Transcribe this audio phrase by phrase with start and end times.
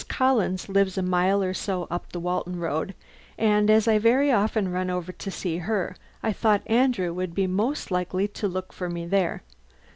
[0.07, 2.95] Collins lives a mile or so up the Walton road,
[3.37, 7.45] and as I very often run over to see her I thought Andrew would be
[7.45, 9.43] most likely to look for me there.